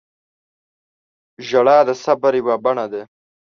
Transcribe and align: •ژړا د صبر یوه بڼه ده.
•ژړا 1.47 1.77
د 1.87 1.89
صبر 2.03 2.33
یوه 2.41 2.55
بڼه 2.63 2.85
ده. 2.91 3.01